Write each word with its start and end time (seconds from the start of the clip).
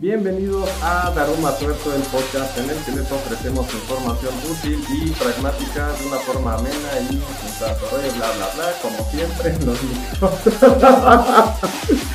Bienvenidos 0.00 0.66
a 0.82 1.12
Daruma 1.14 1.54
Tuerto, 1.58 1.94
el 1.94 2.00
podcast 2.04 2.56
en 2.56 2.70
el 2.70 2.76
que 2.84 2.92
les 2.92 3.12
ofrecemos 3.12 3.66
información 3.70 4.32
útil 4.50 4.82
y 4.88 5.10
pragmática 5.10 5.92
de 5.92 6.06
una 6.06 6.16
forma 6.16 6.54
amena 6.54 6.88
y 7.02 7.20
sin 7.20 8.18
bla 8.18 8.32
bla 8.32 8.48
bla, 8.54 8.72
como 8.80 8.96
siempre 9.10 9.50
en 9.50 9.66
los 9.66 9.76
micros. 9.82 10.32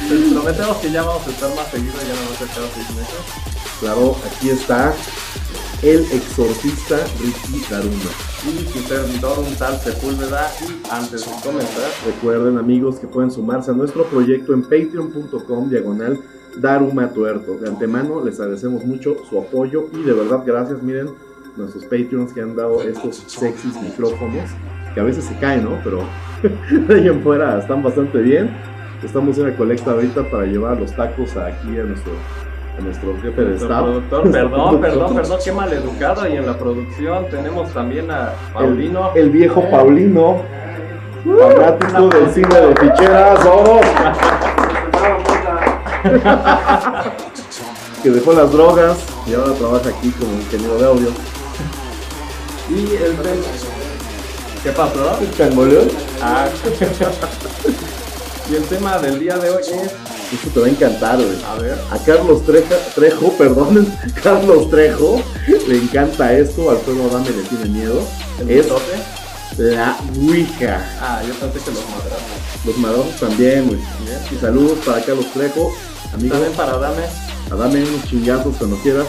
les 0.10 0.34
prometemos 0.34 0.78
que 0.78 0.92
ya 0.92 1.04
vamos 1.04 1.28
a 1.28 1.30
estar 1.30 1.56
más 1.56 1.68
seguido, 1.68 1.94
ya 1.94 2.16
no 2.16 2.22
vamos 2.26 2.42
a 2.42 2.46
estar 2.46 2.64
seis 2.74 2.90
meses. 2.90 3.22
Claro, 3.80 4.16
aquí 4.26 4.50
está 4.50 4.92
el 5.84 6.12
exorcista 6.12 6.98
Ricky 7.22 7.64
Daruma. 7.70 8.10
Y 8.48 8.66
su 8.74 8.80
servidor 8.88 9.38
un 9.38 9.56
tal 9.58 9.80
Sepúlveda 9.80 10.52
y 10.62 10.82
antes 10.90 11.24
de 11.24 11.32
comenzar, 11.44 11.92
Recuerden 12.04 12.58
amigos 12.58 12.98
que 12.98 13.06
pueden 13.06 13.30
sumarse 13.30 13.70
a 13.70 13.76
nuestro 13.76 14.06
proyecto 14.06 14.54
en 14.54 14.64
patreon.com 14.64 15.70
diagonal 15.70 16.20
Daruma 16.62 17.10
Tuerto. 17.10 17.58
De 17.58 17.68
antemano 17.68 18.24
les 18.24 18.40
agradecemos 18.40 18.86
mucho 18.86 19.18
su 19.30 19.40
apoyo 19.40 19.88
y 19.94 20.04
de 20.04 20.14
verdad 20.14 20.44
gracias, 20.46 20.82
miren, 20.82 21.10
nuestros 21.58 21.84
Patreons 21.86 22.34
que 22.34 22.42
han 22.42 22.56
dado 22.56 22.82
estos 22.82 23.18
sexys 23.28 23.82
micrófonos, 23.82 24.50
que 24.94 25.00
a 25.00 25.04
veces 25.04 25.24
se 25.24 25.36
caen, 25.38 25.64
¿no? 25.64 25.78
Pero 25.84 26.02
de 26.88 26.96
ahí 26.96 27.08
en 27.08 27.22
fuera 27.22 27.60
están 27.60 27.82
bastante 27.84 28.20
bien. 28.20 28.50
Estamos 29.04 29.38
en 29.38 29.52
la 29.52 29.56
colecta 29.56 29.92
ahorita 29.92 30.24
para 30.30 30.46
llevar 30.46 30.80
los 30.80 30.96
tacos 30.96 31.36
aquí 31.38 31.78
a 31.78 31.84
nuestro, 31.84 32.14
a 32.78 32.82
nuestro 32.82 33.16
jefe 33.22 33.42
de 33.44 33.56
staff. 33.56 33.84
productor, 33.84 34.32
perdón, 34.32 34.82
perdón, 34.82 35.16
perdón, 35.16 35.40
qué 35.44 35.52
maleducado. 35.52 36.28
Y 36.28 36.34
en 36.38 36.46
la 36.46 36.58
producción 36.58 37.26
tenemos 37.30 37.72
también 37.74 38.10
a 38.10 38.34
Paulino. 38.54 39.12
El, 39.14 39.24
el 39.24 39.30
viejo 39.30 39.70
Paulino, 39.70 40.42
fanático 41.24 42.08
del 42.10 42.30
cine 42.30 42.56
de 42.56 42.76
ficheras, 42.76 43.46
oro. 43.46 43.82
que 48.04 48.10
dejó 48.12 48.34
las 48.34 48.52
drogas 48.52 48.98
y 49.26 49.34
ahora 49.34 49.54
trabaja 49.54 49.90
aquí 49.90 50.12
como 50.12 50.34
ingeniero 50.34 50.78
de 50.78 50.86
audio. 50.86 51.08
Y 52.70 52.96
el. 52.96 53.16
¿Qué 54.64 54.72
pasó? 54.72 55.20
¿Changoleón? 55.38 55.88
Ah. 56.22 56.48
y 58.50 58.56
el 58.56 58.64
tema 58.64 58.98
del 59.00 59.20
día 59.20 59.38
de 59.38 59.50
hoy 59.50 59.62
es. 59.62 59.92
Esto 60.34 60.50
te 60.56 60.60
va 60.60 60.66
a 60.66 60.70
encantar, 60.70 61.18
güey. 61.18 61.38
A 61.48 61.56
ver. 61.62 61.78
A 61.92 61.98
Carlos 62.00 62.44
Treja, 62.46 62.76
Trejo, 62.96 63.32
perdón, 63.34 63.88
Carlos 64.24 64.70
Trejo, 64.72 65.22
le 65.68 65.78
encanta 65.78 66.34
esto, 66.34 66.72
Alfredo 66.72 67.08
Adame 67.10 67.30
le 67.30 67.44
tiene 67.44 67.66
miedo. 67.66 68.02
El 68.40 68.50
Es 68.50 68.66
mitote. 68.66 68.98
la 69.58 69.96
Ouija. 70.20 70.84
Ah, 71.00 71.22
yo 71.28 71.34
pensé 71.36 71.60
que 71.60 71.72
los 71.72 71.84
madrazos. 71.90 72.66
Los 72.66 72.78
madrazos 72.78 73.20
también, 73.20 73.68
güey. 73.68 73.80
Y 74.32 74.36
saludos 74.42 74.80
para 74.84 75.00
Carlos 75.06 75.28
Trejo, 75.32 75.72
amigo. 76.16 76.34
También 76.34 76.54
para 76.54 76.78
Dame. 76.78 77.04
Adame 77.52 77.84
unos 77.84 78.04
chingazos 78.10 78.56
cuando 78.58 78.78
quieras. 78.78 79.06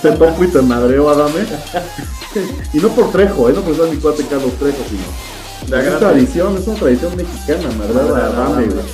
Te 0.00 0.12
toco 0.12 0.44
y 0.44 0.48
te 0.48 0.62
madreo, 0.62 1.10
Adame. 1.10 1.40
y 2.72 2.78
no 2.78 2.88
por 2.88 3.12
Trejo, 3.12 3.50
¿eh? 3.50 3.52
no 3.54 3.60
por 3.60 3.76
ser 3.76 3.88
mi 3.90 3.96
cuate 3.98 4.24
Carlos 4.26 4.52
Trejo, 4.58 4.78
sino. 4.88 5.78
Es 5.78 5.88
una 5.88 5.98
tradición, 5.98 6.56
es 6.56 6.66
una 6.66 6.76
tradición 6.76 7.16
mexicana, 7.16 7.68
madrear 7.76 8.22
a 8.22 8.26
Adame, 8.26 8.66
güey. 8.66 8.86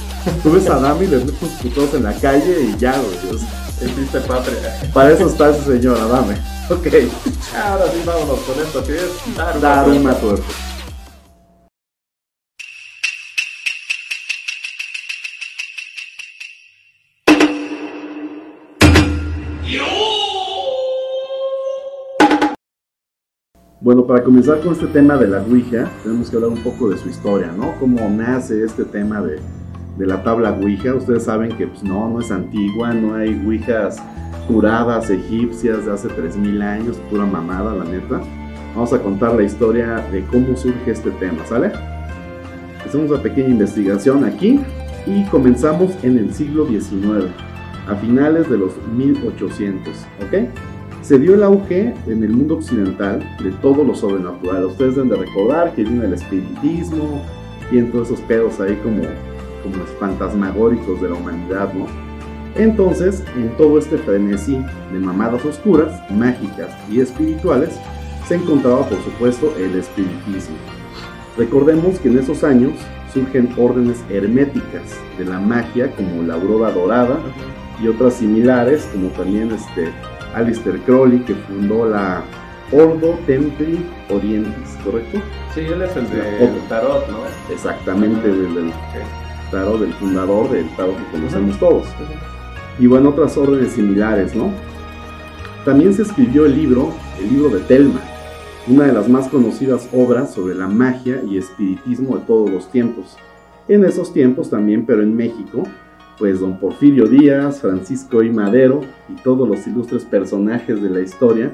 Tú 0.42 0.52
ves 0.52 0.68
a 0.68 0.74
Adame 0.74 1.04
y 1.04 1.08
le 1.08 1.18
metes 1.18 1.48
putos 1.62 1.94
en 1.94 2.02
la 2.04 2.14
calle 2.14 2.62
y 2.62 2.76
ya, 2.78 2.94
güey. 2.98 4.22
patria. 4.26 4.80
Para 4.92 5.12
eso 5.12 5.26
está 5.26 5.50
ese 5.50 5.64
señor, 5.64 5.98
Adame. 5.98 6.34
Ok. 6.68 6.86
Ahora 7.56 7.84
sí, 7.92 8.02
vámonos 8.04 8.38
con 8.40 8.64
esto 8.64 8.84
que 8.84 8.96
es 8.96 9.36
dar 9.36 9.60
Dar 9.60 9.88
una. 9.88 10.16
Bueno, 23.82 24.04
para 24.04 24.22
comenzar 24.22 24.60
con 24.60 24.74
este 24.74 24.88
tema 24.88 25.16
de 25.16 25.26
la 25.26 25.40
Ouija, 25.40 25.90
tenemos 26.02 26.28
que 26.28 26.36
hablar 26.36 26.50
un 26.50 26.62
poco 26.62 26.90
de 26.90 26.98
su 26.98 27.08
historia, 27.08 27.50
¿no? 27.56 27.76
Cómo 27.80 28.10
nace 28.10 28.62
este 28.62 28.84
tema 28.84 29.22
de, 29.22 29.38
de 29.96 30.06
la 30.06 30.22
tabla 30.22 30.52
Ouija. 30.52 30.94
Ustedes 30.94 31.22
saben 31.22 31.56
que 31.56 31.66
pues, 31.66 31.82
no, 31.82 32.10
no 32.10 32.20
es 32.20 32.30
antigua, 32.30 32.92
no 32.92 33.14
hay 33.14 33.42
Ouijas 33.42 33.96
curadas 34.46 35.08
egipcias 35.08 35.86
de 35.86 35.92
hace 35.92 36.08
3000 36.08 36.60
años, 36.60 36.98
pura 37.08 37.24
mamada, 37.24 37.74
la 37.74 37.84
neta. 37.84 38.20
Vamos 38.74 38.92
a 38.92 39.00
contar 39.00 39.34
la 39.34 39.44
historia 39.44 40.06
de 40.12 40.26
cómo 40.26 40.58
surge 40.58 40.90
este 40.90 41.10
tema, 41.12 41.46
¿sale? 41.46 41.72
Hacemos 42.84 43.10
una 43.10 43.22
pequeña 43.22 43.48
investigación 43.48 44.26
aquí 44.26 44.60
y 45.06 45.24
comenzamos 45.30 45.92
en 46.02 46.18
el 46.18 46.34
siglo 46.34 46.66
XIX, 46.66 47.30
a 47.88 47.94
finales 47.94 48.50
de 48.50 48.58
los 48.58 48.72
1800, 48.94 49.94
¿ok? 50.26 50.69
Se 51.10 51.18
dio 51.18 51.34
el 51.34 51.42
auge 51.42 51.92
en 52.06 52.22
el 52.22 52.30
mundo 52.30 52.58
occidental 52.58 53.18
de 53.42 53.50
todo 53.50 53.82
lo 53.82 53.96
sobrenatural. 53.96 54.66
Ustedes 54.66 54.94
deben 54.94 55.10
de 55.10 55.16
recordar 55.16 55.74
que 55.74 55.82
viene 55.82 56.04
el 56.04 56.14
espiritismo 56.14 57.20
y 57.72 57.78
en 57.78 57.90
todos 57.90 58.12
esos 58.12 58.20
pedos 58.20 58.60
ahí 58.60 58.76
como, 58.76 59.02
como 59.64 59.84
fantasmagóricos 59.98 61.02
de 61.02 61.08
la 61.08 61.16
humanidad, 61.16 61.74
¿no? 61.74 61.86
Entonces, 62.54 63.24
en 63.34 63.48
todo 63.56 63.80
este 63.80 63.98
frenesí 63.98 64.64
de 64.92 65.00
mamadas 65.00 65.44
oscuras, 65.44 66.00
mágicas 66.12 66.70
y 66.88 67.00
espirituales, 67.00 67.70
se 68.28 68.36
encontraba 68.36 68.88
por 68.88 69.02
supuesto 69.02 69.52
el 69.58 69.74
espiritismo. 69.74 70.54
Recordemos 71.36 71.98
que 71.98 72.06
en 72.06 72.20
esos 72.20 72.44
años 72.44 72.74
surgen 73.12 73.52
órdenes 73.58 73.98
herméticas 74.10 74.96
de 75.18 75.24
la 75.24 75.40
magia 75.40 75.90
como 75.90 76.22
la 76.22 76.34
aurora 76.34 76.70
dorada 76.70 77.18
y 77.82 77.88
otras 77.88 78.14
similares 78.14 78.88
como 78.92 79.08
también 79.08 79.50
este 79.50 79.88
Alistair 80.34 80.78
Crowley 80.80 81.20
que 81.20 81.34
fundó 81.34 81.88
la 81.88 82.22
Ordo 82.72 83.18
Templi 83.26 83.84
Orientis, 84.10 84.76
¿correcto? 84.84 85.20
Sí, 85.54 85.60
él 85.60 85.82
es 85.82 85.96
el 85.96 86.08
de. 86.08 86.50
Tarot, 86.68 87.08
¿no? 87.08 87.18
Exactamente 87.52 88.28
del, 88.28 88.54
del 88.54 88.72
tarot, 89.50 89.80
del 89.80 89.92
fundador 89.94 90.50
del 90.50 90.68
tarot 90.76 90.96
que 90.96 91.10
conocemos 91.10 91.58
todos. 91.58 91.86
Y 92.78 92.86
bueno, 92.86 93.10
otras 93.10 93.36
órdenes 93.36 93.72
similares, 93.72 94.34
¿no? 94.36 94.52
También 95.64 95.92
se 95.92 96.02
escribió 96.02 96.46
el 96.46 96.54
libro, 96.54 96.94
el 97.18 97.28
libro 97.28 97.50
de 97.50 97.60
Telma, 97.60 98.00
una 98.68 98.84
de 98.84 98.92
las 98.92 99.08
más 99.08 99.28
conocidas 99.28 99.88
obras 99.92 100.32
sobre 100.32 100.54
la 100.54 100.68
magia 100.68 101.22
y 101.28 101.38
espiritismo 101.38 102.16
de 102.16 102.24
todos 102.24 102.48
los 102.48 102.70
tiempos. 102.70 103.16
En 103.68 103.84
esos 103.84 104.12
tiempos 104.12 104.48
también, 104.48 104.86
pero 104.86 105.02
en 105.02 105.14
México, 105.14 105.64
pues 106.20 106.38
don 106.38 106.58
Porfirio 106.58 107.06
Díaz, 107.06 107.62
Francisco 107.62 108.22
I. 108.22 108.30
Madero 108.30 108.82
y 109.08 109.14
todos 109.22 109.48
los 109.48 109.66
ilustres 109.66 110.04
personajes 110.04 110.80
de 110.80 110.90
la 110.90 111.00
historia 111.00 111.50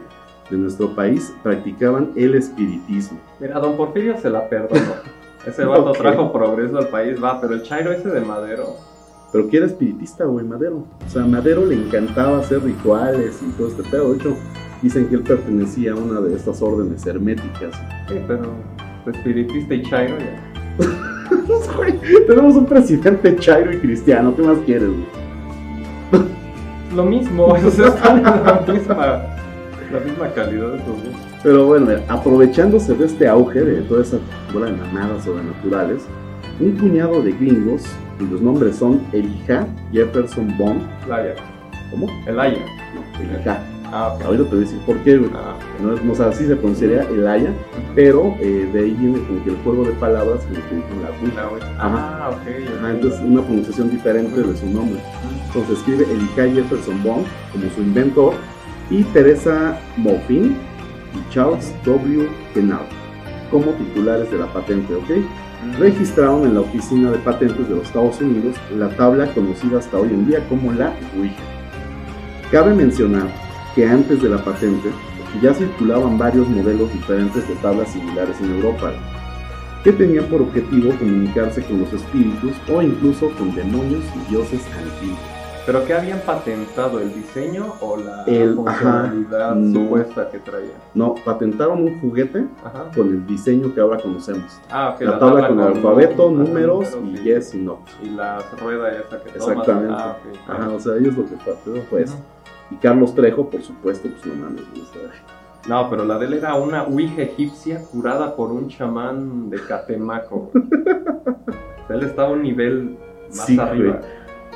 de 0.50 0.56
nuestro 0.56 0.94
país 0.94 1.32
practicaban 1.44 2.10
el 2.16 2.34
espiritismo. 2.34 3.20
Mira, 3.38 3.60
don 3.60 3.76
Porfirio 3.76 4.18
se 4.18 4.28
la 4.28 4.48
perdonó. 4.48 4.94
Ese 5.46 5.64
vato 5.64 5.92
trajo 5.92 6.32
progreso 6.32 6.78
al 6.78 6.88
país, 6.88 7.22
va, 7.22 7.40
pero 7.40 7.54
el 7.54 7.62
Chairo 7.62 7.92
ese 7.92 8.08
de 8.08 8.20
Madero. 8.20 8.74
Pero 9.30 9.48
que 9.48 9.58
era 9.58 9.66
espiritista, 9.66 10.24
güey, 10.24 10.44
Madero. 10.44 10.84
O 11.06 11.08
sea, 11.08 11.22
a 11.22 11.26
Madero 11.28 11.64
le 11.64 11.76
encantaba 11.76 12.38
hacer 12.38 12.64
rituales 12.64 13.40
y 13.46 13.52
todo 13.52 13.68
este 13.68 13.84
pedo. 13.84 14.10
De 14.10 14.16
hecho, 14.16 14.36
dicen 14.82 15.08
que 15.08 15.14
él 15.14 15.22
pertenecía 15.22 15.92
a 15.92 15.94
una 15.94 16.20
de 16.20 16.34
estas 16.34 16.60
órdenes 16.60 17.06
herméticas. 17.06 17.72
Sí, 18.08 18.16
pero 18.26 18.54
espiritista 19.06 19.74
y 19.74 19.82
Chairo 19.84 20.18
ya. 20.18 20.82
Güey, 21.76 21.98
Tenemos 22.26 22.54
un 22.56 22.66
presidente 22.66 23.36
chairo 23.36 23.72
y 23.72 23.78
cristiano. 23.78 24.34
¿Qué 24.34 24.42
más 24.42 24.58
quieres, 24.64 24.88
güey? 24.88 26.26
Lo 26.94 27.04
mismo, 27.04 27.46
o 27.46 27.70
sea, 27.70 27.88
están 27.88 28.18
en 28.18 28.24
la 28.24 28.64
misma, 28.66 29.22
la 29.92 30.00
misma 30.00 30.28
calidad 30.34 30.72
de 30.72 30.78
dos. 30.78 30.96
Pero 31.42 31.66
bueno, 31.66 31.86
mira, 31.86 32.02
aprovechándose 32.08 32.94
de 32.94 33.04
este 33.06 33.28
auge 33.28 33.60
de 33.60 33.82
toda 33.82 34.02
esa 34.02 34.18
bola 34.52 34.66
de 34.66 34.72
mamadas 34.72 35.24
sobrenaturales, 35.24 36.06
un 36.58 36.72
puñado 36.72 37.22
de 37.22 37.32
gringos, 37.32 37.82
cuyos 38.18 38.40
nombres 38.40 38.76
son 38.76 39.02
Elijah 39.12 39.66
Jefferson 39.92 40.56
Bond, 40.56 40.80
Laia. 41.08 41.34
¿cómo? 41.90 42.08
El 42.26 42.40
Aya. 42.40 42.64
No, 42.94 43.20
Elijah. 43.22 43.60
Ah, 43.92 44.14
ok. 44.14 44.24
Ahorita 44.24 44.44
te 44.44 44.50
voy 44.50 44.58
a 44.58 44.60
decir 44.60 44.78
por 44.80 44.98
qué, 44.98 45.16
güey. 45.16 45.30
Ah, 45.34 45.56
No, 45.82 45.94
es, 45.94 46.02
no, 46.04 46.12
o 46.12 46.14
sea, 46.14 46.28
así 46.28 46.46
se 46.46 46.56
pronunciaría 46.56 47.02
Elaya, 47.02 47.52
pero 47.94 48.34
eh, 48.40 48.68
de 48.72 48.80
ahí 48.80 48.90
viene 48.92 49.20
como 49.26 49.44
que 49.44 49.50
el 49.50 49.56
juego 49.58 49.84
de 49.84 49.92
palabras 49.92 50.40
como 50.44 50.54
que 50.54 50.74
dicen 50.76 51.34
la 51.34 51.48
Ouija. 51.48 51.68
Ah, 51.78 52.30
ok. 52.32 52.78
Ajá, 52.78 52.90
entonces 52.90 53.20
una 53.20 53.42
pronunciación 53.42 53.90
diferente 53.90 54.42
de 54.42 54.56
su 54.56 54.66
nombre. 54.66 55.00
Entonces 55.46 55.78
escribe 55.78 56.04
Elijah 56.10 56.54
Jefferson 56.54 57.02
Bond 57.02 57.26
como 57.52 57.70
su 57.74 57.82
inventor 57.82 58.34
y 58.90 59.02
Teresa 59.04 59.78
Moffin 59.96 60.56
y 61.14 61.32
Charles 61.32 61.74
W. 61.84 62.28
Kennard 62.54 62.86
como 63.50 63.72
titulares 63.72 64.30
de 64.30 64.38
la 64.38 64.46
patente, 64.46 64.94
¿ok? 64.94 65.08
Mm. 65.08 65.80
Registraron 65.80 66.44
en 66.44 66.54
la 66.54 66.60
Oficina 66.60 67.10
de 67.10 67.18
Patentes 67.18 67.68
de 67.68 67.76
los 67.76 67.86
Estados 67.86 68.20
Unidos 68.20 68.56
la 68.76 68.88
tabla 68.90 69.32
conocida 69.32 69.78
hasta 69.78 69.96
hoy 69.96 70.08
en 70.08 70.26
día 70.26 70.46
como 70.48 70.72
la 70.72 70.92
Ouija. 71.16 71.42
Cabe 72.50 72.74
mencionar 72.74 73.26
que 73.76 73.86
antes 73.86 74.22
de 74.22 74.30
la 74.30 74.38
patente 74.42 74.90
ya 75.42 75.52
circulaban 75.52 76.16
varios 76.16 76.48
modelos 76.48 76.90
diferentes 76.94 77.46
de 77.46 77.54
tablas 77.56 77.90
similares 77.92 78.40
en 78.40 78.56
Europa, 78.56 78.90
que 79.84 79.92
tenían 79.92 80.24
por 80.24 80.40
objetivo 80.40 80.92
comunicarse 80.98 81.62
con 81.62 81.80
los 81.82 81.92
espíritus 81.92 82.52
o 82.72 82.80
incluso 82.80 83.30
con 83.36 83.54
demonios 83.54 84.02
y 84.16 84.30
dioses 84.30 84.62
antiguos. 84.76 85.20
¿Pero 85.66 85.84
qué 85.84 85.94
habían 85.94 86.20
patentado? 86.20 87.00
¿El 87.00 87.12
diseño 87.12 87.74
o 87.80 87.96
la 87.96 88.22
El- 88.24 88.54
funcionalidad 88.54 89.50
ajá, 89.50 89.54
no. 89.56 89.80
supuesta 89.80 90.30
que 90.30 90.38
traía? 90.38 90.70
No, 90.94 91.16
patentaron 91.16 91.82
un 91.82 92.00
juguete 92.00 92.46
Ajá. 92.64 92.84
con 92.94 93.08
el 93.08 93.26
diseño 93.26 93.74
que 93.74 93.80
ahora 93.80 93.98
conocemos. 94.00 94.58
Ah, 94.70 94.94
ok. 94.94 95.00
la, 95.02 95.18
tabla 95.18 95.48
con 95.48 95.60
el 95.60 95.66
alfabeto, 95.66 96.28
ajá, 96.28 96.32
números 96.34 96.96
y 97.04 97.16
yes 97.24 97.54
y 97.54 97.58
no. 97.58 97.80
Y 98.02 98.10
la 98.10 98.38
rueda 98.62 98.92
esa 98.92 99.20
que 99.22 99.30
tomas. 99.32 99.48
Exactamente. 99.48 99.94
Ah, 99.98 100.16
ok. 100.18 100.50
Ajá, 100.50 100.70
o 100.70 100.80
sea, 100.80 100.94
ellos 100.96 101.16
lo 101.16 101.24
que 101.26 101.34
patentaron 101.36 101.82
fue 101.90 102.02
eso. 102.04 102.16
Y 102.70 102.76
Carlos 102.76 103.14
Trejo, 103.14 103.48
por 103.48 103.62
supuesto, 103.62 104.08
pues 104.08 104.26
no 104.26 104.34
mames. 104.42 104.62
güey, 104.70 104.82
o 104.82 104.86
sea, 104.86 105.02
No, 105.68 105.88
pero 105.90 106.04
la 106.04 106.18
de 106.18 106.26
él 106.26 106.34
era 106.34 106.54
una 106.56 106.82
ouija 106.84 107.22
egipcia 107.22 107.82
curada 107.84 108.34
por 108.34 108.50
un 108.52 108.68
chamán 108.68 109.50
de 109.50 109.58
Catemaco. 109.68 110.50
güey. 110.52 110.64
Él 111.88 112.02
estaba 112.02 112.28
a 112.28 112.32
un 112.32 112.42
nivel 112.42 112.96
más 113.28 113.46
Sí, 113.46 113.58
arriba. 113.58 114.00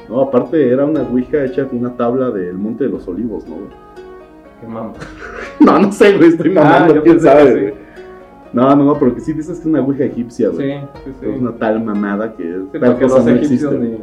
No, 0.08 0.20
aparte 0.22 0.68
era 0.70 0.84
una 0.84 1.02
ouija 1.02 1.44
hecha 1.44 1.66
con 1.68 1.78
una 1.78 1.96
tabla 1.96 2.30
del 2.30 2.54
Monte 2.58 2.84
de 2.84 2.90
los 2.90 3.06
Olivos, 3.06 3.46
¿no? 3.46 3.54
güey? 3.56 3.68
Qué 4.60 4.66
mamá. 4.66 4.92
No, 5.60 5.78
no 5.78 5.92
sé, 5.92 6.16
güey, 6.16 6.30
estoy 6.30 6.50
mamando, 6.50 6.92
Ah, 6.92 6.96
yo 6.96 7.02
quién 7.02 7.20
sabe, 7.20 7.50
güey. 7.52 7.74
No, 8.52 8.74
no, 8.74 8.82
no, 8.84 8.98
pero 8.98 9.14
que 9.14 9.20
sí 9.20 9.32
dices 9.32 9.58
que 9.58 9.60
es 9.60 9.66
una 9.66 9.80
ouija 9.80 10.04
egipcia, 10.04 10.48
güey. 10.48 10.80
Sí, 10.80 10.86
sí, 11.04 11.10
sí. 11.20 11.26
Es 11.28 11.40
una 11.40 11.52
tal 11.52 11.84
mamada 11.84 12.32
que 12.34 12.42
Sí, 12.72 12.78
tal 12.80 12.98
cosa 12.98 13.16
los 13.18 13.26
no 13.26 13.30
existe. 13.32 13.78
ni, 13.78 13.98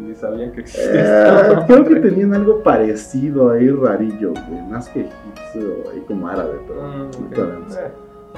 ni 0.00 0.14
sabían 0.14 0.52
que 0.52 0.62
Eh, 0.62 1.56
creo 1.66 1.84
que 1.84 1.96
tenían 1.96 2.34
algo 2.34 2.62
parecido 2.62 3.50
ahí 3.50 3.68
rarillo, 3.70 4.32
güey. 4.48 4.62
Más 4.68 4.88
que 4.88 5.00
egipcio, 5.00 5.90
ahí 5.92 6.00
como 6.06 6.28
árabe, 6.28 6.58
pero 6.66 6.80
Mm. 6.80 7.72
Eh, 7.72 7.90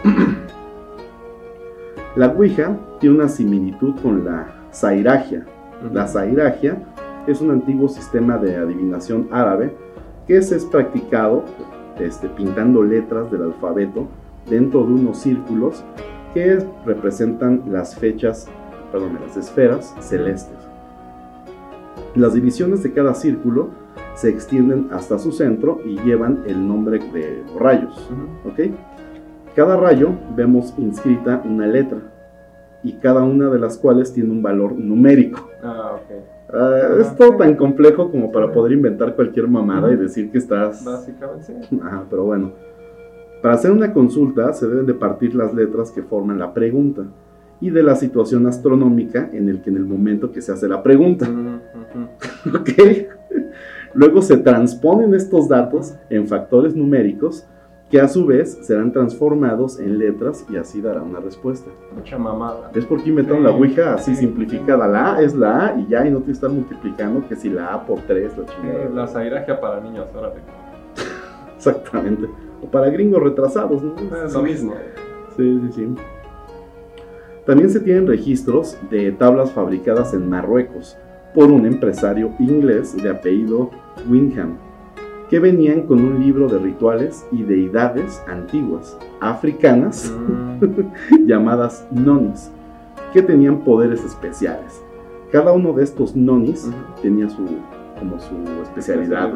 La 2.16 2.28
Ouija 2.28 2.76
tiene 3.00 3.16
una 3.16 3.28
similitud 3.28 3.94
con 4.02 4.24
la 4.24 4.46
zairagia. 4.72 5.46
La 5.92 6.06
zairagia 6.06 6.76
es 7.26 7.40
un 7.40 7.50
antiguo 7.50 7.88
sistema 7.88 8.36
de 8.36 8.56
adivinación 8.56 9.28
árabe 9.32 9.74
que 10.26 10.42
se 10.42 10.56
es 10.56 10.64
practicado 10.66 11.44
este, 11.98 12.28
pintando 12.28 12.82
letras 12.82 13.30
del 13.30 13.42
alfabeto 13.44 14.06
dentro 14.48 14.84
de 14.84 14.92
unos 14.92 15.18
círculos 15.18 15.84
que 16.34 16.58
representan 16.84 17.62
las 17.70 17.94
fechas, 17.94 18.46
perdón, 18.90 19.18
las 19.26 19.36
esferas 19.36 19.94
celestes. 20.00 20.56
Las 22.14 22.34
divisiones 22.34 22.82
de 22.82 22.92
cada 22.92 23.14
círculo 23.14 23.70
se 24.14 24.28
extienden 24.28 24.88
hasta 24.92 25.18
su 25.18 25.32
centro 25.32 25.80
y 25.84 25.98
llevan 26.00 26.44
el 26.46 26.66
nombre 26.66 26.98
de 26.98 27.42
rayos. 27.58 28.10
Ujú. 28.10 28.50
¿ok? 28.50 28.74
Cada 29.54 29.76
rayo 29.76 30.10
vemos 30.36 30.74
inscrita 30.76 31.42
una 31.44 31.66
letra 31.66 31.98
y 32.82 32.94
cada 32.94 33.22
una 33.22 33.48
de 33.48 33.58
las 33.58 33.78
cuales 33.78 34.12
tiene 34.12 34.30
un 34.30 34.42
valor 34.42 34.72
numérico. 34.72 35.48
Ah, 35.62 35.92
ok. 35.94 36.54
Ah, 36.54 36.80
es 37.00 37.16
todo 37.16 37.36
tan 37.36 37.56
complejo 37.56 38.10
como 38.10 38.30
para 38.30 38.52
poder 38.52 38.72
inventar 38.72 39.14
cualquier 39.14 39.48
mamada 39.48 39.90
y 39.90 39.96
decir 39.96 40.30
que 40.30 40.38
estás... 40.38 40.84
Básicamente 40.84 41.44
sí. 41.44 41.80
Ajá, 41.82 42.04
pero 42.10 42.24
bueno. 42.24 42.52
Para 43.40 43.54
hacer 43.54 43.70
una 43.70 43.92
consulta 43.92 44.52
se 44.52 44.68
deben 44.68 44.84
de 44.84 44.94
partir 44.94 45.34
las 45.34 45.54
letras 45.54 45.90
que 45.90 46.02
forman 46.02 46.38
la 46.38 46.52
pregunta 46.52 47.04
y 47.62 47.70
de 47.70 47.82
la 47.82 47.94
situación 47.94 48.46
astronómica 48.48 49.30
en 49.32 49.48
el 49.48 49.62
que 49.62 49.70
en 49.70 49.76
el 49.76 49.84
momento 49.86 50.32
que 50.32 50.42
se 50.42 50.52
hace 50.52 50.66
la 50.68 50.82
pregunta. 50.82 51.28
Ujú, 51.30 51.60
ujú. 52.50 52.56
¿ok? 52.58 53.06
Luego 53.94 54.20
se 54.20 54.36
transponen 54.38 55.14
estos 55.14 55.48
datos 55.48 55.94
en 56.10 56.26
factores 56.26 56.74
numéricos 56.74 57.46
que 57.88 58.00
a 58.00 58.08
su 58.08 58.26
vez 58.26 58.58
serán 58.62 58.90
transformados 58.90 59.78
en 59.78 59.98
letras 59.98 60.44
y 60.50 60.56
así 60.56 60.80
dará 60.80 61.02
una 61.02 61.20
respuesta. 61.20 61.70
Mucha 61.94 62.18
mamada. 62.18 62.70
¿Ves 62.74 62.86
por 62.86 63.02
qué 63.02 63.10
inventaron 63.10 63.42
Sí, 63.42 63.44
la 63.44 63.50
Ouija 63.50 63.94
así 63.94 64.14
sí. 64.14 64.22
simplificada? 64.22 64.88
La 64.88 65.14
A 65.16 65.22
es 65.22 65.34
la 65.34 65.66
A 65.66 65.78
y 65.78 65.86
ya, 65.88 66.04
y 66.06 66.10
no 66.10 66.20
te 66.20 66.32
están 66.32 66.54
multiplicando 66.54 67.28
que 67.28 67.36
si 67.36 67.48
la 67.50 67.74
A 67.74 67.86
por 67.86 68.00
3, 68.00 68.38
la 68.38 68.46
chingada. 68.46 68.88
La 68.94 69.06
zairagia 69.06 69.60
para 69.60 69.80
niños, 69.80 70.06
órale. 70.16 70.40
Exactamente. 71.56 72.26
O 72.62 72.66
para 72.66 72.88
gringos 72.90 73.22
retrasados, 73.22 73.82
¿no? 73.82 73.94
Es 74.24 74.32
lo 74.32 74.42
mismo. 74.42 74.72
Sí, 75.36 75.60
sí, 75.66 75.72
sí. 75.72 75.94
También 77.46 77.70
se 77.70 77.80
tienen 77.80 78.06
registros 78.06 78.78
de 78.88 79.10
tablas 79.10 79.50
fabricadas 79.50 80.14
en 80.14 80.30
Marruecos 80.30 80.96
por 81.34 81.50
un 81.50 81.66
empresario 81.66 82.30
inglés 82.38 82.96
de 82.96 83.10
apellido 83.10 83.70
Windham, 84.08 84.58
que 85.28 85.40
venían 85.40 85.82
con 85.82 86.04
un 86.04 86.20
libro 86.20 86.46
de 86.46 86.58
rituales 86.60 87.26
y 87.32 87.42
deidades 87.42 88.22
antiguas, 88.28 88.96
africanas, 89.20 90.14
llamadas 91.26 91.84
nonis, 91.90 92.52
que 93.12 93.22
tenían 93.22 93.64
poderes 93.64 94.04
especiales. 94.04 94.80
Cada 95.32 95.52
uno 95.52 95.72
de 95.72 95.82
estos 95.82 96.14
nonis 96.14 96.70
tenía 97.02 97.28
su, 97.28 97.44
como 97.98 98.20
su 98.20 98.36
especialidad. 98.62 99.32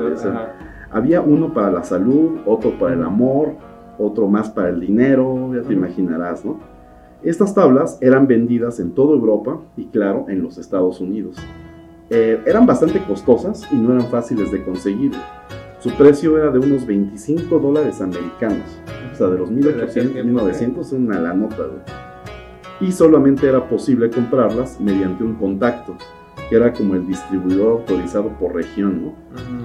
había 0.93 1.23
uno 1.23 1.53
para 1.53 1.73
la 1.73 1.83
salud, 1.83 2.39
otro 2.47 2.79
para 2.79 2.95
el 2.95 3.03
amor, 3.03 3.55
otro 3.99 4.29
más 4.29 4.49
para 4.49 4.69
el 4.69 4.79
dinero, 4.79 5.51
ya 5.53 5.63
te 5.63 5.73
imaginarás, 5.73 6.45
¿no? 6.45 6.76
Estas 7.23 7.55
tablas 7.55 7.99
eran 8.01 8.27
vendidas 8.27 8.79
en 8.79 8.93
toda 8.93 9.15
Europa 9.15 9.59
y 9.77 9.87
claro, 9.87 10.27
en 10.29 10.43
los 10.43 10.59
Estados 10.59 11.01
Unidos. 11.01 11.37
Eh, 12.11 12.41
eran 12.47 12.67
bastante 12.67 13.03
costosas 13.03 13.67
y 13.73 13.77
no 13.77 13.93
eran 13.95 14.07
fáciles 14.09 14.53
de 14.53 14.63
conseguir. 14.65 15.13
Su 15.81 15.91
precio 15.93 16.37
era 16.39 16.51
de 16.51 16.59
unos 16.59 16.87
25 16.87 17.59
dólares 17.59 18.01
americanos. 18.01 18.81
O 19.13 19.17
sea, 19.17 19.29
de 19.29 19.39
los 19.39 19.51
1800, 19.51 19.93
tiempo, 20.13 20.25
1900, 20.25 20.93
una 20.93 21.19
la 21.19 21.35
nota. 21.35 21.67
Y 22.81 22.93
solamente 22.93 23.49
era 23.49 23.67
posible 23.67 24.11
comprarlas 24.11 24.79
mediante 24.79 25.25
un 25.25 25.35
contacto, 25.35 25.97
que 26.49 26.57
era 26.57 26.73
como 26.73 26.95
el 26.95 27.07
distribuidor 27.07 27.81
autorizado 27.81 28.29
por 28.39 28.55
región, 28.55 29.03
¿no? 29.03 29.09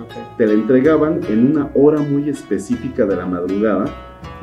Ok. 0.04 0.38
te 0.38 0.48
la 0.48 0.54
entregaban 0.54 1.20
en 1.28 1.52
una 1.52 1.70
hora 1.76 2.02
muy 2.02 2.30
específica 2.30 3.06
de 3.06 3.18
la 3.18 3.26
madrugada 3.26 3.86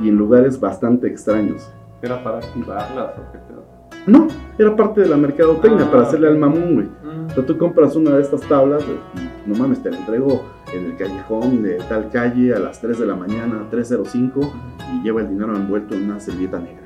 y 0.00 0.08
en 0.08 0.16
lugares 0.16 0.60
bastante 0.60 1.08
extraños. 1.08 1.72
¿Era 2.02 2.22
para 2.22 2.38
activarlas 2.38 3.10
o 3.18 3.32
qué 3.32 3.38
pedo? 3.48 3.64
No, 4.06 4.28
era 4.58 4.74
parte 4.76 5.00
de 5.02 5.08
la 5.08 5.16
mercadotecnia 5.16 5.86
Ah, 5.86 5.90
para 5.90 6.02
hacerle 6.04 6.28
al 6.28 6.38
mamón, 6.38 6.74
güey. 6.74 6.86
Mm, 6.86 7.26
O 7.26 7.30
sea, 7.30 7.44
tú 7.46 7.58
compras 7.58 7.96
una 7.96 8.12
de 8.12 8.22
estas 8.22 8.40
tablas 8.42 8.82
y 9.16 9.48
no 9.48 9.54
mames, 9.56 9.82
te 9.82 9.90
la 9.90 9.98
entrego 9.98 10.42
en 10.72 10.84
el 10.86 10.96
callejón 10.96 11.62
de 11.62 11.76
tal 11.88 12.08
calle 12.10 12.54
a 12.54 12.58
las 12.58 12.80
3 12.80 12.98
de 13.00 13.06
la 13.06 13.16
mañana, 13.16 13.64
3.05, 13.70 14.50
y 14.94 15.02
lleva 15.02 15.20
el 15.22 15.28
dinero 15.28 15.54
envuelto 15.56 15.94
en 15.94 16.04
una 16.04 16.20
servilleta 16.20 16.58
negra. 16.58 16.82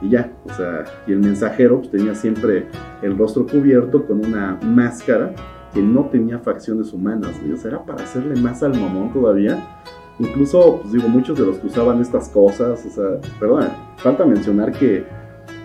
Y 0.00 0.08
ya, 0.08 0.32
o 0.44 0.52
sea, 0.52 0.84
y 1.06 1.12
el 1.12 1.20
mensajero 1.20 1.78
pues, 1.78 1.90
tenía 1.90 2.14
siempre 2.14 2.66
el 3.02 3.16
rostro 3.16 3.46
cubierto 3.46 4.04
con 4.04 4.24
una 4.24 4.58
máscara 4.64 5.32
que 5.72 5.80
no 5.80 6.06
tenía 6.06 6.38
facciones 6.40 6.92
humanas, 6.92 7.38
güey. 7.40 7.52
O 7.52 7.56
sea, 7.56 7.70
era 7.72 7.84
para 7.84 8.02
hacerle 8.02 8.40
más 8.40 8.62
al 8.62 8.72
mamón 8.78 9.12
todavía. 9.12 9.58
Incluso, 10.18 10.80
pues 10.82 10.92
digo, 10.92 11.08
muchos 11.08 11.38
de 11.38 11.46
los 11.46 11.58
que 11.58 11.66
usaban 11.66 12.00
estas 12.00 12.28
cosas, 12.28 12.84
o 12.86 12.90
sea, 12.90 13.20
perdón, 13.40 13.68
falta 13.96 14.24
mencionar 14.24 14.72
que 14.72 15.04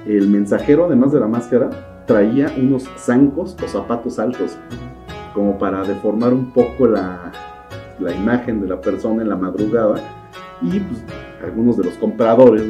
el 0.05 0.27
mensajero, 0.29 0.85
además 0.85 1.11
de 1.11 1.19
la 1.19 1.27
máscara, 1.27 1.69
traía 2.05 2.51
unos 2.57 2.87
zancos 2.97 3.55
o 3.63 3.67
zapatos 3.67 4.17
altos, 4.19 4.57
como 5.33 5.57
para 5.59 5.83
deformar 5.83 6.33
un 6.33 6.51
poco 6.51 6.87
la, 6.87 7.31
la 7.99 8.13
imagen 8.15 8.61
de 8.61 8.67
la 8.69 8.79
persona 8.81 9.21
en 9.21 9.29
la 9.29 9.35
madrugada. 9.35 9.95
Y 10.61 10.79
pues 10.79 11.03
algunos 11.43 11.77
de 11.77 11.83
los 11.83 11.93
compradores, 11.95 12.63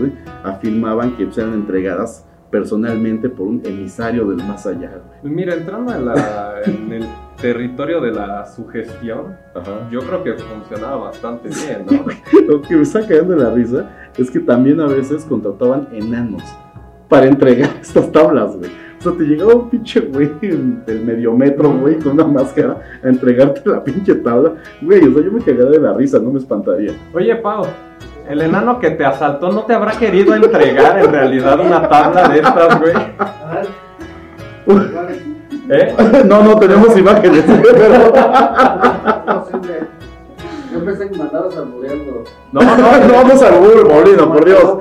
afirmaban 0.44 1.16
que 1.16 1.26
pues, 1.26 1.38
eran 1.38 1.54
entregadas 1.54 2.26
personalmente 2.52 3.30
por 3.30 3.48
un 3.48 3.62
emisario 3.64 4.26
del 4.28 4.46
más 4.46 4.66
allá. 4.66 5.00
Pues 5.22 5.32
mira, 5.32 5.54
entrando 5.54 5.94
en, 5.94 6.06
la- 6.06 6.56
en 6.66 6.92
el 6.92 7.06
territorio 7.42 8.02
de 8.02 8.12
la 8.12 8.46
sugestión, 8.46 9.36
yo 9.92 10.00
creo 10.02 10.24
que 10.24 10.34
funcionaba 10.34 10.98
bastante 10.98 11.50
bien, 11.66 11.86
¿no? 11.90 12.06
Lo 12.48 12.62
que 12.62 12.76
me 12.76 12.82
está 12.84 13.06
cagando 13.08 13.36
de 13.36 13.44
la 13.44 13.52
risa 13.52 13.86
es 14.18 14.30
que 14.32 14.40
también 14.40 14.80
a 14.82 14.88
veces 14.88 15.24
contrataban 15.26 15.88
enanos 15.92 16.44
para 17.08 17.26
entregar 17.28 17.70
estas 17.82 18.12
tablas, 18.12 18.56
güey. 18.58 18.72
O 19.00 19.04
sea, 19.04 19.12
te 19.16 19.24
llegaba 19.26 19.54
un 19.54 19.70
pinche 19.70 20.00
güey 20.00 20.32
en- 20.42 20.84
del 20.86 21.06
medio 21.06 21.32
metro, 21.34 21.70
güey, 21.72 22.00
con 22.00 22.14
una 22.14 22.26
máscara 22.26 22.78
a 23.04 23.08
entregarte 23.08 23.62
la 23.70 23.84
pinche 23.84 24.16
tabla. 24.16 24.54
Güey, 24.82 25.08
o 25.08 25.14
sea, 25.14 25.24
yo 25.24 25.32
me 25.32 25.40
cagaría 25.40 25.66
de 25.66 25.80
la 25.80 25.94
risa, 25.94 26.18
no 26.20 26.32
me 26.32 26.40
espantaría. 26.40 26.94
Oye, 27.14 27.36
Pau, 27.36 27.64
el 28.28 28.42
enano 28.42 28.80
que 28.80 28.90
te 28.90 29.06
asaltó 29.06 29.52
no 29.52 29.62
te 29.62 29.74
habrá 29.76 29.92
querido 29.92 30.34
entregar 30.34 30.98
en 31.00 31.12
realidad 31.12 31.60
una 31.60 31.88
tabla 31.88 32.28
de 32.28 32.40
estas, 32.40 32.80
güey. 32.80 32.94
¿Eh? 35.70 35.96
no, 36.26 36.44
no, 36.44 36.58
tenemos 36.60 36.98
imágenes. 36.98 37.44
pero- 37.74 38.12
No, 39.26 39.46
sí, 39.46 39.52
güey. 39.58 39.98
Yo 40.74 40.86
pensé 40.86 41.10
que 41.10 41.18
mandabas 41.18 41.56
albureando. 41.58 42.24
No, 42.52 42.62
no, 42.62 42.78
no, 42.78 43.14
vamos 43.14 43.42
al 43.42 43.60
burro, 43.60 43.90
Molino, 43.90 44.32
por 44.34 44.46
Dios. 44.46 44.78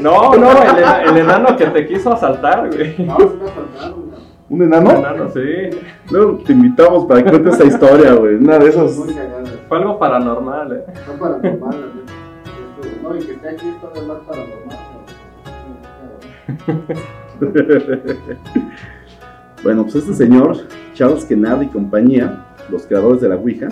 No, 0.00 0.34
no, 0.34 0.50
el, 0.52 0.78
ena- 0.78 1.02
el 1.04 1.16
enano 1.16 1.56
que 1.56 1.66
te 1.66 1.86
quiso 1.86 2.12
asaltar, 2.12 2.68
güey. 2.68 2.94
No, 2.98 3.16
se 3.18 3.24
me 3.24 3.48
faltaron, 3.50 4.02
güey. 4.10 4.24
¿Un 4.50 4.60
El 4.62 4.68
enano? 4.68 4.90
enano, 4.90 5.28
sí. 5.30 5.70
Luego 6.10 6.38
te 6.44 6.52
invitamos 6.52 7.06
para 7.06 7.22
que 7.22 7.30
cuentes 7.30 7.54
esa 7.54 7.64
historia, 7.64 8.12
güey. 8.14 8.34
Una 8.34 8.58
de 8.58 8.68
esas. 8.68 8.94
Muy 8.96 9.14
cagada. 9.14 9.42
Fue 9.68 9.78
algo 9.78 9.98
paranormal, 9.98 10.72
¿eh? 10.72 10.84
No 11.06 11.12
paranormal, 11.18 11.80
la 11.80 11.86
neta. 11.86 12.12
Esto- 12.82 13.08
No, 13.08 13.16
y 13.16 13.18
que 13.20 13.32
esté 13.32 13.48
aquí 13.48 13.68
es 13.68 13.80
todavía 13.80 14.02
más 14.12 14.18
paranormal. 14.26 14.78
¿no? 17.40 18.93
Bueno, 19.64 19.82
pues 19.84 19.96
este 19.96 20.14
señor, 20.14 20.56
Charles 20.92 21.24
Kennard 21.24 21.62
y 21.62 21.66
compañía, 21.68 22.44
los 22.70 22.86
creadores 22.86 23.20
de 23.22 23.28
la 23.30 23.36
Ouija, 23.36 23.68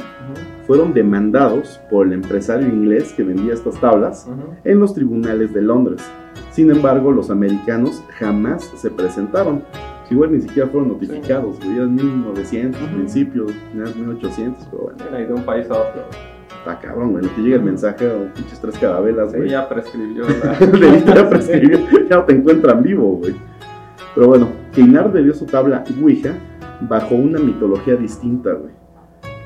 fueron 0.67 0.95
demandados 0.95 1.81
por 1.91 2.07
el 2.07 2.15
empresario 2.15 2.67
inglés 2.69 3.13
que 3.13 3.23
vendía 3.23 3.53
estas 3.53 3.79
tablas 3.81 4.27
en 4.65 4.81
los 4.81 4.95
tribunales 4.95 5.53
de 5.53 5.61
Londres. 5.63 6.03
Sin 6.51 6.71
embargo, 6.71 7.13
los 7.13 7.31
americanos 7.31 8.03
jamás 8.19 8.65
se 8.77 8.91
presentaron. 8.91 9.63
Igual 10.11 10.33
ni 10.33 10.41
siquiera 10.43 10.69
fueron 10.69 10.89
notificados, 10.91 11.59
güey, 11.61 11.77
eran 11.77 11.95
1900, 11.95 12.83
Ujú. 12.83 12.91
principios, 12.97 13.53
eran 13.75 13.93
1800, 13.99 14.67
pero 14.71 14.83
bueno, 14.85 14.99
Viene 14.99 15.17
ahí 15.19 15.27
de 15.27 15.33
un 15.33 15.43
país 15.45 15.71
a 15.71 15.75
otro. 15.75 16.03
está 16.59 16.79
cabrón, 16.81 17.13
güey, 17.13 17.25
que 17.35 17.41
llega 17.41 17.57
el 17.57 17.63
mensaje 17.63 18.07
a 18.11 18.33
pinches 18.35 18.61
tres 18.61 18.79
carabelas, 18.79 19.31
Sí, 19.33 19.39
güey. 19.39 19.51
ya 19.51 19.67
prescribió 19.69 20.25
la... 20.45 21.13
Haber 21.13 21.29
prescribido, 21.31 21.81
ya 22.11 22.25
te 22.27 22.35
encuentran 22.35 22.83
vivo, 22.83 23.17
güey. 23.17 23.35
Pero 24.15 24.29
bueno, 24.29 24.49
Kennard 24.75 25.13
dio 25.13 25.35
su 25.35 25.47
tabla 25.47 25.85
Ouija 26.03 26.35
bajo 26.89 27.15
una 27.15 27.39
mitología 27.39 27.95
distinta, 27.97 28.53
güey. 28.53 28.73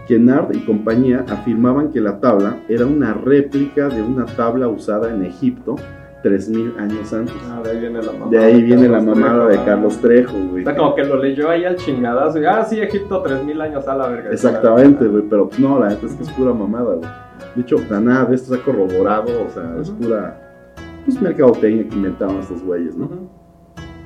Kennard 0.07 0.55
y 0.55 0.61
compañía 0.61 1.25
afirmaban 1.29 1.91
que 1.91 2.01
la 2.01 2.21
tabla 2.21 2.59
era 2.69 2.87
una 2.87 3.13
réplica 3.13 3.89
de 3.89 4.03
una 4.03 4.25
tabla 4.25 4.69
usada 4.69 5.13
en 5.13 5.25
Egipto 5.25 5.75
3000 6.23 6.75
años 6.79 7.13
antes. 7.13 7.35
Ah, 7.51 7.61
de 7.63 7.71
ahí 7.71 7.81
viene 7.81 8.03
la 8.03 8.13
mamada. 8.13 8.31
De 8.31 8.39
ahí 8.39 8.63
viene 8.63 8.89
la 8.89 8.99
Carlos 8.99 9.17
mamada 9.19 9.45
de 9.47 9.55
Trejo, 9.55 9.65
Carlos 9.65 9.95
ah. 9.97 10.03
Trejo, 10.03 10.39
güey. 10.51 10.59
Está 10.59 10.77
como 10.77 10.95
que 10.95 11.05
lo 11.05 11.17
leyó 11.17 11.51
ahí 11.51 11.65
al 11.65 11.77
chingadazo. 11.77 12.41
Y, 12.41 12.45
ah, 12.45 12.65
sí, 12.65 12.81
Egipto, 12.81 13.21
3000 13.23 13.61
años 13.61 13.87
a 13.89 13.95
la 13.97 14.09
verga. 14.09 14.31
Exactamente, 14.31 15.07
güey, 15.07 15.25
pero 15.29 15.49
pues 15.49 15.59
no, 15.59 15.79
la 15.79 15.89
neta 15.89 16.07
es 16.07 16.15
que 16.15 16.23
es 16.23 16.31
pura 16.31 16.53
mamada, 16.53 16.95
güey. 16.95 17.11
De 17.55 17.63
hecho, 17.63 17.77
nada 17.91 18.25
de 18.27 18.35
esto 18.37 18.55
se 18.55 18.61
ha 18.61 18.65
corroborado, 18.65 19.47
o 19.47 19.51
sea, 19.51 19.77
es 19.81 19.89
Ujú. 19.89 19.99
pura, 19.99 20.75
pues, 21.05 21.21
mercadotecnia 21.21 21.89
que 21.89 21.95
inventaron 21.95 22.39
estos 22.39 22.63
güeyes, 22.63 22.97
¿no? 22.97 23.07
Ujú. 23.07 23.29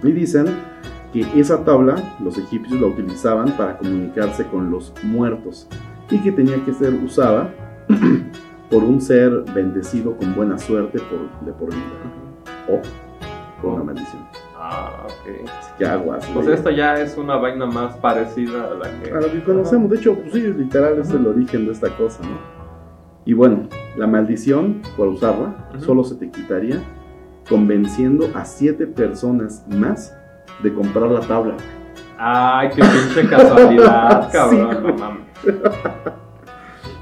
Y 0.02 0.12
dicen 0.12 0.46
que 1.12 1.26
esa 1.38 1.64
tabla 1.64 1.96
los 2.22 2.38
egipcios 2.38 2.80
la 2.80 2.86
utilizaban 2.86 3.50
para 3.56 3.78
comunicarse 3.78 4.46
con 4.46 4.70
los 4.70 4.92
muertos 5.02 5.66
y 6.10 6.18
que 6.18 6.32
tenía 6.32 6.62
que 6.64 6.72
ser 6.72 6.94
usada 6.94 7.52
por 8.70 8.84
un 8.84 9.00
ser 9.00 9.30
bendecido 9.54 10.16
con 10.16 10.34
buena 10.34 10.58
suerte 10.58 10.98
por, 11.00 11.46
de 11.46 11.52
por 11.52 11.68
vida 11.70 11.84
o 12.68 12.80
por 13.60 13.74
una 13.74 13.84
maldición. 13.84 14.22
Ah, 14.56 15.06
ok. 15.06 15.48
Así 15.58 15.70
que 15.78 15.86
aguas. 15.86 16.26
Pues 16.32 16.46
güey. 16.46 16.56
esto 16.56 16.70
ya 16.70 17.00
es 17.00 17.16
una 17.16 17.36
vaina 17.36 17.66
más 17.66 17.96
parecida 17.96 18.70
a 18.70 18.74
la 18.74 19.00
que... 19.00 19.10
A 19.10 19.20
lo 19.20 19.32
que 19.32 19.42
conocemos, 19.42 19.90
de 19.90 19.96
hecho, 19.96 20.14
pues 20.14 20.32
sí, 20.32 20.40
literal 20.40 20.98
es 20.98 21.10
el 21.10 21.26
origen 21.26 21.66
de 21.66 21.72
esta 21.72 21.88
cosa, 21.96 22.22
¿no? 22.22 22.38
Y 23.24 23.32
bueno, 23.32 23.68
la 23.96 24.06
maldición, 24.06 24.82
por 24.96 25.08
usarla, 25.08 25.68
Ujú. 25.74 25.84
solo 25.84 26.04
se 26.04 26.14
te 26.16 26.30
quitaría 26.30 26.80
convenciendo 27.48 28.28
a 28.34 28.44
siete 28.44 28.86
personas 28.86 29.64
más 29.68 30.16
de 30.62 30.74
comprar 30.74 31.10
la 31.10 31.20
tabla. 31.20 31.54
Ay, 32.18 32.68
qué 32.74 32.82
pinche 32.82 33.28
casualidad, 33.28 34.28
cabrón. 34.32 34.68
Sí, 34.70 34.78
no 34.86 34.94
mames. 34.94 35.22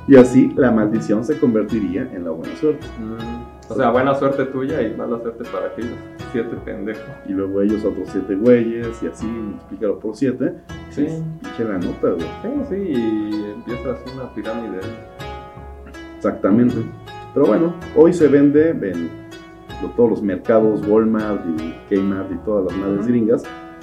Y 0.07 0.17
así 0.17 0.52
la 0.57 0.71
maldición 0.71 1.23
se 1.25 1.38
convertiría 1.38 2.02
en 2.14 2.25
la 2.25 2.31
buena 2.31 2.55
suerte. 2.57 2.87
Mm, 2.99 3.71
O 3.73 3.75
sea, 3.75 3.90
buena 3.90 4.14
suerte 4.14 4.47
tuya 4.47 4.81
y 4.81 4.95
mala 4.95 5.19
suerte 5.21 5.45
para 5.52 5.67
aquellos 5.67 5.93
siete 6.33 6.57
pendejos. 6.64 7.05
Y 7.26 7.33
luego 7.33 7.61
ellos 7.61 7.85
otros 7.85 8.09
siete 8.11 8.35
güeyes 8.37 9.02
y 9.02 9.07
así 9.09 9.26
multiplícalo 9.26 9.99
por 9.99 10.17
siete. 10.17 10.55
Sí. 10.90 11.07
Sí. 11.09 11.23
Pinche 11.43 11.64
la 11.64 11.78
nota, 11.78 12.09
güey. 12.09 12.21
Sí, 12.43 12.49
sí, 12.71 12.76
y 12.76 13.52
empiezas 13.55 13.99
una 14.14 14.33
pirámide. 14.35 14.78
Exactamente. 16.17 16.76
Pero 17.35 17.47
bueno, 17.47 17.75
hoy 17.95 18.12
se 18.14 18.28
vende 18.28 18.71
en 18.71 19.11
todos 19.97 20.11
los 20.11 20.23
mercados 20.23 20.87
Walmart 20.87 21.40
y 21.61 21.94
Kmart 21.94 22.32
y 22.32 22.37
todas 22.44 22.64
las 22.73 22.76
madres 22.80 23.06
gringas 23.06 23.42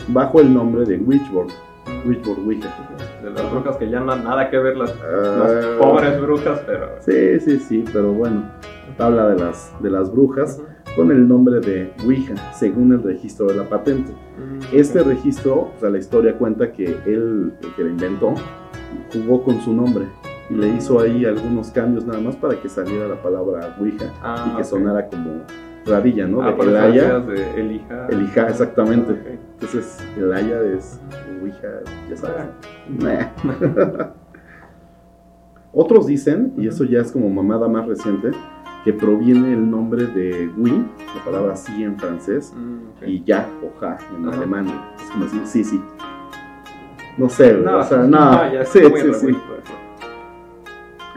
bajo 0.10 0.40
el 0.42 0.54
nombre 0.54 0.86
de 0.86 0.98
Witchboard. 0.98 1.48
Witchboard 2.06 2.40
Ouija. 2.40 2.70
De 3.24 3.30
las 3.32 3.52
brujas 3.52 3.78
que 3.78 3.90
ya 3.90 4.00
no 4.00 4.16
nada 4.16 4.50
que 4.50 4.58
ver 4.58 4.76
las, 4.78 4.92
Ah. 5.04 5.46
las 5.48 5.66
pobres 5.80 6.22
brujas, 6.22 6.62
pero... 6.66 6.88
Sí, 7.00 7.40
sí, 7.40 7.60
sí, 7.60 7.84
pero 7.94 8.12
bueno. 8.14 8.44
Habla 8.98 9.30
de 9.30 9.40
las, 9.44 9.74
de 9.82 9.90
las 9.90 10.12
brujas 10.12 10.62
con 10.96 11.12
el 11.12 11.28
nombre 11.28 11.60
de 11.60 11.92
Ouija, 12.06 12.36
según 12.54 12.94
el 12.94 13.04
registro 13.04 13.48
de 13.48 13.56
la 13.56 13.68
patente. 13.68 14.12
Mm, 14.12 14.60
Este 14.76 15.04
registro, 15.04 15.72
o 15.76 15.80
sea, 15.80 15.90
la 15.90 15.98
historia 15.98 16.38
cuenta 16.38 16.72
que 16.72 16.86
él, 17.06 17.54
el 17.62 17.74
que 17.76 17.84
lo 17.84 17.90
inventó, 17.90 18.34
jugó 19.14 19.44
con 19.44 19.60
su 19.62 19.74
nombre 19.74 20.06
y 20.50 20.54
le 20.54 20.70
hizo 20.70 21.00
ahí 21.00 21.26
algunos 21.26 21.72
cambios 21.72 22.06
nada 22.06 22.20
más 22.22 22.36
para 22.36 22.60
que 22.62 22.70
saliera 22.70 23.08
la 23.08 23.22
palabra 23.22 23.76
Ouija 23.80 24.06
Ah, 24.22 24.46
y 24.48 24.56
que 24.56 24.62
ok. 24.62 24.68
sonara 24.68 25.08
como 25.08 25.42
radilla, 25.86 26.28
¿no? 26.28 26.42
Ah, 26.42 26.52
de 26.54 26.64
Elaya. 26.64 27.20
decías 27.20 27.28
de 27.28 27.62
Elija. 27.62 28.08
Elija, 28.10 28.48
exactamente. 28.50 29.14
Ah. 29.14 29.30
Entonces, 29.54 30.06
Elaya 30.18 30.62
es 30.62 31.00
Ouija, 31.42 31.68
ya 32.10 32.18
sabes. 32.18 32.46
Otros 35.74 36.08
dicen, 36.08 36.54
y 36.58 36.68
eso 36.68 36.86
ya 36.86 37.02
es 37.02 37.12
como 37.12 37.30
mamada 37.30 37.68
más 37.68 37.86
reciente, 37.88 38.32
que 38.86 38.94
proviene 38.94 39.52
el 39.54 39.70
nombre 39.70 40.06
de 40.06 40.50
oui, 40.58 40.86
la 41.18 41.24
palabra 41.26 41.56
sí 41.56 41.84
en 41.84 41.98
francés, 41.98 42.54
Mm, 42.56 43.04
y 43.06 43.24
ya 43.24 43.48
o 43.64 43.78
ja 43.80 43.98
en 44.16 44.28
Ajá. 44.28 44.38
alemán. 44.38 44.68
Es 44.98 45.10
como 45.12 45.26
decir 45.26 45.42
sí, 45.46 45.64
sí. 45.64 45.82
No 47.18 47.28
sé, 47.30 47.54
No, 47.54 47.80
o 47.80 47.84
sea, 47.84 47.98
no, 48.04 48.54
ya 48.54 48.64
sí, 48.66 48.80
sí, 48.80 49.14
sí. 49.14 49.38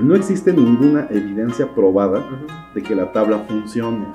No 0.01 0.15
existe 0.15 0.53
ninguna 0.53 1.07
evidencia 1.11 1.67
probada 1.75 2.25
de 2.75 2.83
que 2.83 2.95
la 2.95 3.11
tabla 3.13 3.39
funcione. 3.49 4.07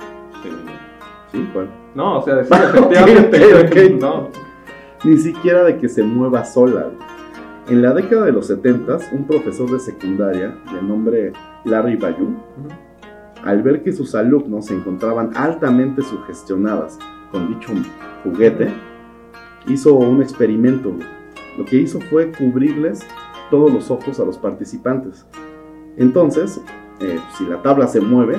No, 1.95 2.19
o 2.19 2.21
sea, 2.21 2.39
efectivamente. 2.41 3.97
No. 3.99 4.29
Ni 5.03 5.17
siquiera 5.17 5.63
de 5.63 5.77
que 5.77 5.89
se 5.89 6.03
mueva 6.03 6.45
sola. 6.45 6.91
En 7.69 7.81
la 7.81 7.93
década 7.93 8.25
de 8.25 8.31
los 8.31 8.47
70, 8.47 8.97
un 9.13 9.25
profesor 9.25 9.71
de 9.71 9.79
secundaria 9.79 10.57
de 10.73 10.81
nombre 10.81 11.33
Larry 11.63 11.95
Bayou, 11.95 12.35
al 13.43 13.61
ver 13.61 13.83
que 13.83 13.93
sus 13.93 14.15
alumnos 14.15 14.65
se 14.65 14.73
encontraban 14.73 15.31
altamente 15.35 16.01
sugestionadas 16.01 16.99
con 17.31 17.47
dicho 17.47 17.71
juguete, 18.23 18.69
hizo 19.67 19.93
un 19.93 20.21
experimento. 20.21 20.93
Lo 21.57 21.65
que 21.65 21.77
hizo 21.77 21.99
fue 22.01 22.31
cubrirles 22.31 23.05
todos 23.49 23.71
los 23.71 23.89
ojos 23.91 24.19
a 24.19 24.25
los 24.25 24.37
participantes. 24.37 25.25
Entonces, 25.97 26.61
eh, 26.99 27.19
si 27.37 27.45
la 27.45 27.61
tabla 27.61 27.87
se 27.87 28.01
mueve, 28.01 28.37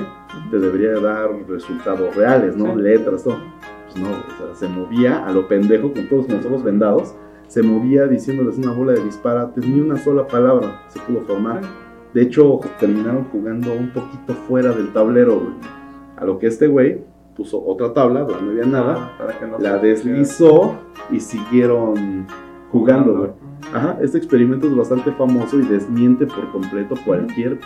te 0.49 0.59
debería 0.59 0.99
dar 0.99 1.29
resultados 1.47 2.15
reales, 2.15 2.55
¿no? 2.55 2.73
Sí. 2.75 2.81
Letras, 2.81 3.23
todo. 3.23 3.37
Pues 3.85 4.03
no, 4.03 4.09
o 4.09 4.37
sea, 4.37 4.55
se 4.55 4.67
movía 4.67 5.25
a 5.25 5.31
lo 5.31 5.47
pendejo 5.47 5.93
con 5.93 6.07
todos 6.07 6.29
los 6.29 6.45
ojos 6.45 6.63
vendados, 6.63 7.15
se 7.47 7.61
movía 7.61 8.07
diciéndoles 8.07 8.57
una 8.57 8.71
bola 8.71 8.93
de 8.93 9.03
disparates, 9.03 9.65
ni 9.65 9.79
una 9.79 9.97
sola 9.97 10.27
palabra 10.27 10.83
se 10.89 10.99
pudo 10.99 11.21
formar. 11.21 11.61
De 12.13 12.21
hecho, 12.21 12.59
terminaron 12.79 13.25
jugando 13.25 13.73
un 13.73 13.91
poquito 13.91 14.33
fuera 14.47 14.71
del 14.71 14.91
tablero, 14.93 15.39
güey. 15.39 15.53
A 16.17 16.25
lo 16.25 16.39
que 16.39 16.47
este 16.47 16.67
güey 16.67 17.01
puso 17.35 17.61
otra 17.63 17.93
tabla, 17.93 18.21
donde 18.21 18.41
no 18.43 18.51
había 18.51 18.65
nada, 18.65 18.95
Ah, 18.97 19.15
para 19.17 19.37
que 19.37 19.45
no 19.45 19.59
la 19.59 19.77
deslizó 19.77 20.75
y 21.11 21.19
siguieron 21.19 22.25
jugando, 22.71 23.17
güey. 23.17 23.31
Ajá, 23.73 23.97
este 24.01 24.17
experimento 24.17 24.67
es 24.67 24.75
bastante 24.75 25.11
famoso 25.11 25.59
y 25.59 25.63
desmiente 25.63 26.25
por 26.25 26.51
completo 26.51 26.95
cualquier 27.05 27.59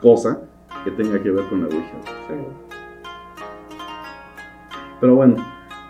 cosa 0.00 0.40
que 0.84 0.90
tenga 0.90 1.22
que 1.22 1.30
ver 1.30 1.44
con 1.46 1.60
la 1.60 1.66
Ouija. 1.66 1.98
Sí. 2.28 2.34
Pero 5.00 5.14
bueno, 5.14 5.36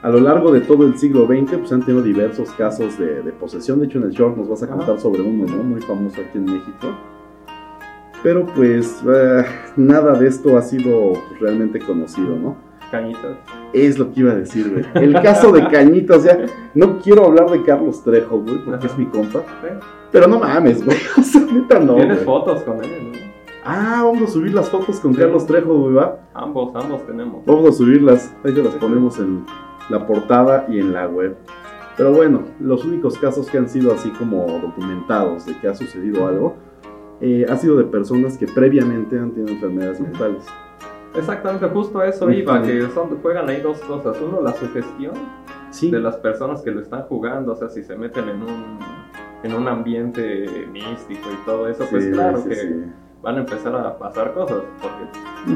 a 0.02 0.08
lo 0.08 0.20
largo 0.20 0.52
de 0.52 0.60
todo 0.60 0.86
el 0.86 0.96
siglo 0.96 1.26
XX 1.26 1.58
pues 1.58 1.72
han 1.72 1.82
tenido 1.82 2.02
diversos 2.02 2.50
casos 2.52 2.98
de, 2.98 3.22
de 3.22 3.32
posesión. 3.32 3.80
De 3.80 3.86
hecho, 3.86 3.98
en 3.98 4.04
el 4.04 4.10
short 4.10 4.36
nos 4.36 4.48
vas 4.48 4.62
a 4.62 4.68
contar 4.68 4.90
Ajá. 4.90 4.98
sobre 5.00 5.22
uno, 5.22 5.46
¿no? 5.46 5.62
Muy 5.62 5.80
famoso 5.82 6.20
aquí 6.20 6.38
en 6.38 6.44
México. 6.44 6.88
Pero 8.22 8.46
pues 8.46 9.02
eh, 9.12 9.44
nada 9.76 10.12
de 10.18 10.28
esto 10.28 10.56
ha 10.56 10.62
sido 10.62 11.12
pues, 11.28 11.40
realmente 11.40 11.78
conocido, 11.80 12.36
¿no? 12.36 12.56
Cañitas. 12.90 13.36
Es 13.72 13.98
lo 13.98 14.12
que 14.12 14.20
iba 14.20 14.32
a 14.32 14.34
decir, 14.34 14.70
güey. 14.70 14.84
El 15.04 15.14
caso 15.22 15.52
de 15.52 15.66
Cañita, 15.68 16.16
o 16.16 16.20
sea, 16.20 16.38
no 16.74 16.98
quiero 16.98 17.24
hablar 17.26 17.48
de 17.50 17.62
Carlos 17.62 18.02
Trejo, 18.02 18.40
güey, 18.40 18.56
porque 18.64 18.86
Ajá. 18.86 18.86
es 18.86 18.98
mi 18.98 19.06
compa. 19.06 19.40
Sí. 19.40 19.68
Pero 20.12 20.26
no 20.26 20.38
mames, 20.40 20.84
güey. 20.84 20.98
O 21.18 21.22
sea, 21.22 21.40
neta 21.40 21.78
no. 21.78 21.94
Tienes 21.94 22.16
güey. 22.16 22.24
fotos 22.24 22.62
con 22.62 22.82
él, 22.84 23.12
¿no? 23.12 23.29
Ah, 23.64 24.02
vamos 24.04 24.22
a 24.22 24.32
subir 24.32 24.54
las 24.54 24.70
fotos 24.70 25.00
con 25.00 25.12
Sí. 25.14 25.20
Carlos 25.20 25.46
Trejo, 25.46 25.74
güey, 25.74 25.94
va. 25.94 26.18
Ambos, 26.34 26.74
ambos 26.74 27.06
tenemos. 27.06 27.44
Vamos 27.44 27.68
a 27.68 27.72
subirlas. 27.72 28.34
Ahí 28.44 28.54
te 28.54 28.62
las 28.62 28.74
ponemos 28.74 29.18
en 29.18 29.44
la 29.90 30.06
portada 30.06 30.66
y 30.68 30.78
en 30.80 30.92
la 30.92 31.06
web. 31.08 31.36
Pero 31.96 32.12
bueno, 32.12 32.44
los 32.60 32.84
únicos 32.84 33.18
casos 33.18 33.50
que 33.50 33.58
han 33.58 33.68
sido 33.68 33.92
así 33.92 34.10
como 34.10 34.46
documentados 34.60 35.44
de 35.44 35.58
que 35.58 35.68
ha 35.68 35.74
sucedido 35.74 36.26
algo, 36.26 36.54
eh, 37.20 37.44
ha 37.50 37.56
sido 37.56 37.76
de 37.76 37.84
personas 37.84 38.38
que 38.38 38.46
previamente 38.46 39.18
han 39.18 39.32
tenido 39.32 39.52
enfermedades 39.52 40.00
mentales. 40.00 40.46
Exactamente, 41.14 41.66
justo 41.68 42.02
eso 42.02 42.30
iba, 42.30 42.62
que 42.62 42.82
son, 42.94 43.18
juegan 43.20 43.48
ahí 43.50 43.60
dos 43.60 43.78
cosas. 43.80 44.16
Uno, 44.26 44.40
la 44.40 44.52
sugestión 44.54 45.12
Sí, 45.70 45.90
de 45.90 46.00
las 46.00 46.16
personas 46.16 46.62
que 46.62 46.70
lo 46.70 46.80
están 46.80 47.02
jugando, 47.02 47.52
o 47.52 47.56
sea, 47.56 47.68
si 47.68 47.82
se 47.84 47.96
meten 47.96 48.28
en 48.28 48.42
un, 48.42 48.78
en 49.42 49.54
un 49.54 49.68
ambiente 49.68 50.66
místico 50.72 51.28
y 51.30 51.44
todo 51.44 51.68
eso, 51.68 51.84
pues 51.90 52.04
sí, 52.06 52.10
claro 52.12 52.38
sí, 52.38 52.48
que 52.48 52.54
sí. 52.56 52.68
Van 53.22 53.36
a 53.36 53.40
empezar 53.40 53.74
a 53.76 53.98
pasar 53.98 54.32
cosas, 54.34 54.62
porque. 54.80 55.54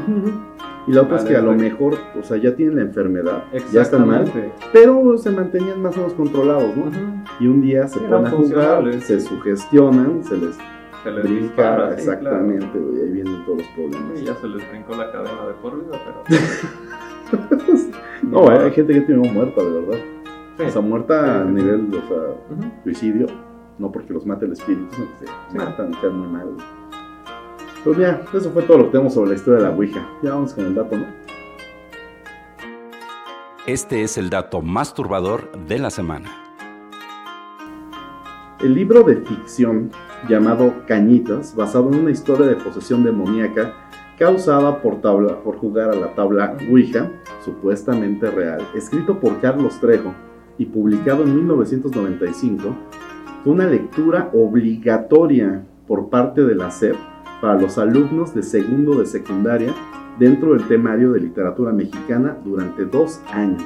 Y 0.87 0.91
la 0.93 1.01
otra 1.01 1.17
es 1.17 1.23
que 1.23 1.35
a 1.35 1.41
lo 1.41 1.47
Vale, 1.49 1.63
mejor, 1.63 1.95
o 2.19 2.23
sea, 2.23 2.37
ya 2.37 2.55
tienen 2.55 2.75
la 2.75 2.81
enfermedad, 2.83 3.43
ya 3.71 3.81
están 3.81 4.07
mal, 4.07 4.21
Exactamente. 4.21 4.53
pero 4.71 5.17
se 5.17 5.31
mantenían 5.31 5.81
más 5.81 5.95
o 5.97 6.01
menos 6.01 6.13
controlados, 6.13 6.75
¿no? 6.77 6.83
Ujú. 6.83 6.99
Y 7.39 7.47
un 7.47 7.61
día 7.61 7.87
se 7.87 7.99
ponen 8.01 8.27
a 8.27 8.29
jugar, 8.29 8.93
se 9.01 9.19
sugestionan, 9.19 10.23
se 10.23 10.37
les 10.37 10.57
Se 11.03 11.11
les 11.11 11.23
brinca, 11.23 11.41
dispara, 11.43 11.87
sí, 11.89 12.01
exactamente, 12.01 12.77
güey, 12.79 13.01
ahí 13.01 13.11
vienen 13.11 13.43
todos 13.45 13.57
los 13.59 13.67
claro. 13.69 13.89
problemas. 13.91 14.21
Ya 14.21 14.35
se 14.35 14.47
les 14.47 14.69
brincó 14.69 14.95
la 14.95 15.11
cadena 15.11 15.47
de 15.47 15.53
por 15.55 15.75
vida, 15.83 15.97
pero. 16.05 16.39
No, 18.23 18.41
güey, 18.41 18.57
hay 18.57 18.71
gente 18.71 18.93
que 18.93 19.01
tiene 19.01 19.31
muerta, 19.31 19.61
de 19.63 19.69
verdad. 19.81 19.97
Sí. 20.57 20.63
O 20.63 20.69
sea, 20.69 20.81
muerta 20.81 21.41
a 21.41 21.43
Sí, 21.43 21.47
sí. 21.49 21.53
nivel, 21.55 21.87
o 21.89 22.07
sea, 22.07 22.17
Ujú. 22.57 22.71
suicidio, 22.83 23.27
no 23.77 23.91
porque 23.91 24.13
los 24.13 24.25
mate 24.25 24.45
el 24.45 24.53
espíritu, 24.53 24.85
sino 24.95 25.07
que 25.19 25.25
se 25.51 25.57
matan 25.57 25.91
y 25.93 25.95
quedan 25.97 26.19
muy 26.19 26.27
mal. 26.29 26.47
Pues 27.85 27.99
ya, 27.99 28.23
eso 28.33 28.49
fue 28.49 28.63
todo 28.63 28.79
lo 28.79 28.85
que 28.85 28.93
tenemos 28.93 29.13
sobre 29.13 29.29
la 29.29 29.35
historia 29.35 29.59
de 29.59 29.69
la 29.69 29.75
Ouija. 29.75 30.09
Ya 30.23 30.31
vamos 30.31 30.55
con 30.55 30.65
el 30.65 30.73
dato, 30.73 30.97
¿no? 30.97 31.05
Este 33.67 34.01
es 34.01 34.17
el 34.17 34.31
dato 34.31 34.63
más 34.63 34.95
turbador 34.95 35.51
de 35.67 35.77
la 35.77 35.91
semana. 35.91 36.31
El 38.59 38.73
libro 38.73 39.03
de 39.03 39.17
ficción 39.17 39.91
llamado 40.27 40.73
Cañitas, 40.87 41.55
basado 41.55 41.91
en 41.93 41.99
una 41.99 42.09
historia 42.09 42.47
de 42.47 42.55
posesión 42.55 43.03
demoníaca 43.03 43.75
causada 44.17 44.81
por, 44.81 45.01
tabla, 45.01 45.43
por 45.43 45.57
jugar 45.57 45.91
a 45.91 45.95
la 45.95 46.15
tabla 46.15 46.57
Ouija, 46.67 47.11
supuestamente 47.43 48.31
real, 48.31 48.65
escrito 48.73 49.19
por 49.19 49.39
Carlos 49.41 49.79
Trejo 49.79 50.11
y 50.57 50.65
publicado 50.65 51.21
en 51.21 51.35
1995, 51.35 52.75
fue 53.43 53.53
una 53.53 53.67
lectura 53.67 54.31
obligatoria 54.33 55.63
por 55.85 56.09
parte 56.09 56.41
de 56.41 56.55
la 56.55 56.71
SEP 56.71 56.95
para 57.41 57.59
los 57.59 57.77
alumnos 57.77 58.33
de 58.33 58.43
segundo 58.43 58.99
de 58.99 59.05
secundaria 59.05 59.73
dentro 60.19 60.53
del 60.53 60.67
temario 60.67 61.11
de 61.11 61.21
literatura 61.21 61.71
mexicana 61.71 62.37
durante 62.43 62.85
dos 62.85 63.21
años, 63.31 63.63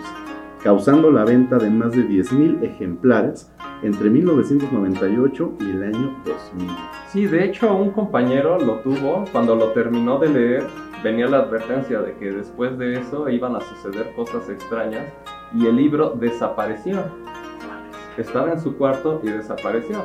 causando 0.64 1.12
la 1.12 1.26
venta 1.26 1.58
de 1.58 1.70
más 1.70 1.92
de 1.92 2.08
10.000 2.08 2.64
ejemplares 2.64 3.52
entre 3.82 4.10
1998 4.10 5.54
y 5.60 5.70
el 5.70 5.84
año 5.84 6.18
2000. 6.26 6.70
Sí, 7.12 7.26
de 7.26 7.46
hecho, 7.46 7.76
un 7.76 7.92
compañero 7.92 8.60
lo 8.60 8.80
tuvo. 8.80 9.26
Cuando 9.32 9.56
lo 9.56 9.72
terminó 9.72 10.20
de 10.20 10.30
leer, 10.30 10.68
venía 11.04 11.28
la 11.28 11.40
advertencia 11.40 12.02
de 12.02 12.14
que 12.16 12.32
después 12.32 12.78
de 12.78 13.00
eso 13.00 13.30
iban 13.30 13.56
a 13.56 13.62
suceder 13.62 14.14
cosas 14.16 14.50
extrañas 14.50 15.06
y 15.54 15.66
el 15.66 15.76
libro 15.76 16.16
desapareció. 16.20 17.04
Estaba 18.18 18.52
en 18.52 18.60
su 18.60 18.76
cuarto 18.76 19.22
y 19.24 19.30
desapareció. 19.30 20.04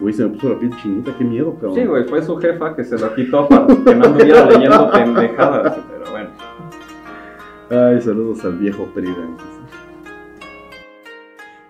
Güey, 0.00 0.14
se 0.14 0.24
me 0.24 0.30
puso 0.30 0.50
la 0.50 0.58
piel 0.58 0.74
chinita, 0.76 1.12
qué 1.16 1.24
miedo, 1.24 1.54
cabrón. 1.54 1.74
Sí, 1.74 1.84
güey, 1.84 2.04
fue 2.04 2.22
su 2.22 2.36
jefa 2.36 2.74
que 2.76 2.84
se 2.84 2.96
lo 2.98 3.14
quitó 3.14 3.48
para 3.48 3.66
que 3.66 3.94
no 3.94 4.04
anduviera 4.06 4.48
leyendo 4.48 4.90
pendejadas. 4.92 5.76
Pero 5.90 6.10
bueno. 6.10 6.30
Ay, 7.70 8.00
saludos 8.00 8.44
al 8.44 8.58
viejo 8.58 8.84
Prida. 8.94 9.26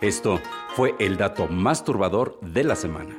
Esto 0.01 0.39
fue 0.75 0.95
el 0.99 1.17
dato 1.17 1.49
más 1.49 1.85
turbador 1.85 2.39
de 2.41 2.65
la 2.65 2.77
semana. 2.77 3.17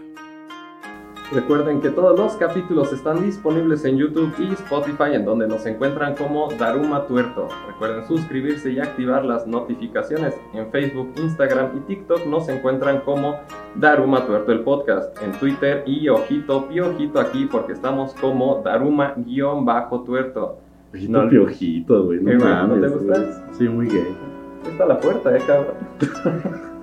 Recuerden 1.31 1.79
que 1.79 1.91
todos 1.91 2.17
los 2.17 2.33
capítulos 2.38 2.91
están 2.91 3.24
disponibles 3.24 3.86
en 3.86 3.98
YouTube 3.98 4.33
y 4.39 4.51
Spotify, 4.53 5.13
en 5.13 5.25
donde 5.25 5.48
nos 5.48 5.63
encuentran 5.67 6.15
como 6.15 6.50
Daruma 6.57 7.05
Tuerto. 7.05 7.50
Recuerden 7.67 8.07
suscribirse 8.07 8.71
y 8.71 8.79
activar 8.79 9.24
las 9.24 9.45
notificaciones. 9.45 10.33
En 10.55 10.71
Facebook, 10.71 11.12
Instagram 11.17 11.77
y 11.77 11.81
TikTok 11.81 12.25
nos 12.25 12.50
encuentran 12.50 13.01
como 13.01 13.36
Daruma 13.75 14.25
Tuerto 14.25 14.51
el 14.51 14.62
podcast. 14.62 15.21
En 15.21 15.33
Twitter 15.33 15.83
y 15.86 16.09
ojito, 16.09 16.67
piojito 16.67 17.19
aquí, 17.19 17.45
porque 17.45 17.74
estamos 17.74 18.15
como 18.15 18.63
Daruma-tuerto. 18.63 20.57
Ojito 20.91 21.12
No, 21.12 21.29
piojito, 21.29 22.05
güey, 22.05 22.21
no 22.21 22.31
¿Qué, 22.31 22.38
güey? 22.38 22.50
¿No 22.50 22.67
mames. 22.67 22.81
te 22.81 22.88
gusta? 22.98 23.53
Sí, 23.53 23.69
muy 23.69 23.88
gay. 23.88 24.17
Está 24.67 24.88
la 24.88 25.00
puerta, 25.00 25.38
eh, 25.38 25.41
cabrón. 25.45 25.75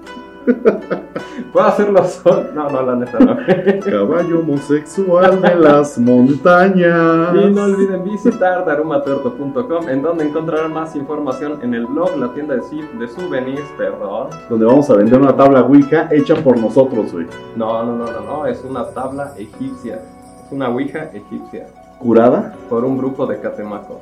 ¿Puedo 1.52 1.66
hacerlo 1.66 2.04
solo? 2.04 2.52
No, 2.54 2.68
no, 2.70 2.82
la 2.82 2.96
neta 2.96 3.18
no. 3.18 3.36
Caballo 3.84 4.40
homosexual 4.40 5.40
de 5.40 5.54
las 5.56 5.98
montañas. 5.98 7.34
Y 7.34 7.50
no 7.50 7.64
olviden 7.64 8.04
visitar 8.04 8.64
darumatuerto.com 8.64 9.88
en 9.88 10.02
donde 10.02 10.24
encontrarán 10.24 10.72
más 10.72 10.94
información 10.96 11.58
en 11.62 11.74
el 11.74 11.86
blog, 11.86 12.16
la 12.16 12.32
tienda 12.32 12.54
de, 12.54 12.62
de 12.98 13.08
souvenirs, 13.08 13.64
perdón. 13.76 14.28
Donde 14.48 14.66
vamos 14.66 14.88
a 14.90 14.94
vender 14.94 15.20
una 15.20 15.36
tabla 15.36 15.62
Ouija 15.62 16.08
hecha 16.10 16.34
por 16.36 16.58
nosotros, 16.58 17.12
güey. 17.12 17.26
No, 17.56 17.82
no, 17.84 17.96
no, 17.96 18.06
no, 18.06 18.20
no, 18.20 18.46
es 18.46 18.62
una 18.64 18.84
tabla 18.90 19.32
egipcia. 19.36 20.00
Es 20.44 20.52
una 20.52 20.68
ouija 20.68 21.10
egipcia. 21.12 21.66
¿Curada? 21.98 22.54
Por 22.68 22.84
un 22.84 22.96
grupo 22.98 23.26
de 23.26 23.40
Catemaco. 23.40 24.00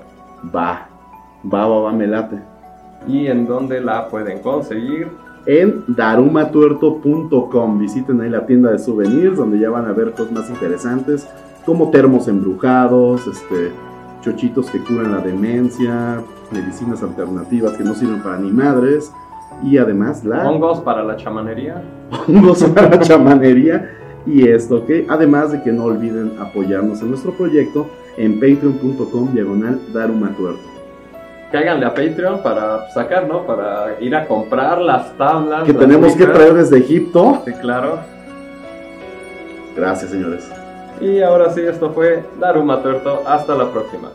Va. 0.55 0.88
Va, 1.53 1.66
va, 1.66 1.81
va, 1.81 1.92
me 1.92 2.07
late. 2.07 2.38
Y 3.07 3.27
en 3.27 3.47
donde 3.47 3.81
la 3.81 4.09
pueden 4.09 4.40
conseguir. 4.40 5.11
En 5.47 5.85
darumatuerto.com. 5.87 7.79
Visiten 7.79 8.21
ahí 8.21 8.31
la 8.31 8.47
tienda 8.47 8.71
de 8.71 8.79
souvenirs 8.79 9.37
donde 9.37 9.59
ya 9.59 9.71
van 9.71 9.87
a 9.87 9.93
ver 9.93 10.13
cosas 10.13 10.33
más 10.33 10.51
interesantes 10.51 11.29
como 11.65 11.91
termos 11.91 12.29
embrujados, 12.29 13.27
este, 13.27 13.73
chochitos 14.21 14.71
que 14.71 14.81
curan 14.81 15.13
la 15.13 15.21
demencia, 15.21 16.21
medicinas 16.51 17.03
alternativas 17.03 17.73
que 17.73 17.85
no 17.85 17.95
sirven 17.95 18.23
para 18.23 18.39
ni 18.39 18.51
madres 18.51 19.13
y 19.63 19.79
además 19.79 20.25
la 20.25 20.49
Hongos 20.49 20.81
para 20.81 21.03
la 21.03 21.17
chamanería. 21.17 21.83
hongos 22.29 22.65
para 22.65 22.91
la 22.91 23.01
chamanería 23.01 23.91
y 24.27 24.49
esto 24.49 24.85
que 24.87 25.07
además 25.09 25.53
de 25.53 25.63
que 25.63 25.73
no 25.73 25.85
olviden 25.85 26.33
apoyarnos 26.41 27.01
en 27.03 27.11
nuestro 27.11 27.33
proyecto 27.33 27.87
en 28.17 28.35
patreon.com 28.35 29.33
diagonal 29.33 29.81
darumatuerto. 29.93 30.74
Cáiganle 31.55 31.87
a 31.87 31.95
Patreon 31.95 32.43
para 32.43 32.90
sacar, 32.90 33.29
¿no? 33.29 33.47
Para 33.47 33.95
ir 34.01 34.12
a 34.17 34.27
comprar 34.27 34.81
las 34.81 35.17
tablas. 35.17 35.62
Que 35.62 35.73
las 35.73 35.83
tenemos 35.83 36.17
que 36.17 36.27
traer 36.27 36.55
desde 36.55 36.79
Egipto. 36.79 37.43
Sí, 37.45 37.53
claro. 37.53 38.01
Gracias, 39.77 40.11
señores. 40.11 40.51
Y 41.01 41.23
ahora 41.23 41.51
sí, 41.51 41.61
esto 41.61 41.93
fue 41.93 42.25
Daruma 42.40 42.83
Tuerto. 42.83 43.23
Hasta 43.25 43.55
la 43.55 43.71
próxima. 43.71 44.11